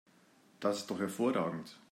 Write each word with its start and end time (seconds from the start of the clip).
Das 0.59 0.79
ist 0.79 0.89
doch 0.89 0.97
hervorragend! 0.97 1.77